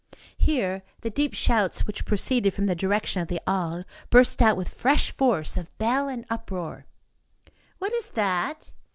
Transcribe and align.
Here 0.39 0.81
the 1.01 1.11
deep 1.11 1.35
shouts 1.35 1.85
which 1.85 2.05
proceeded 2.07 2.55
from 2.55 2.65
the 2.65 2.73
direction 2.73 3.21
of 3.21 3.27
the 3.27 3.39
Halles 3.45 3.85
burst 4.09 4.41
out 4.41 4.57
with 4.57 4.67
fresh 4.67 5.11
force 5.11 5.57
of 5.57 5.77
bell 5.77 6.07
and 6.09 6.25
uproar. 6.27 6.87
"What 7.77 7.93
is 7.93 8.07
that?" 8.09 8.71